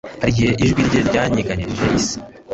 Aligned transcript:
Hari 0.19 0.29
igihe 0.33 0.51
ijwi 0.63 0.81
rye 0.87 0.99
ryanyeganyeje 1.09 1.85
isi 1.99 2.17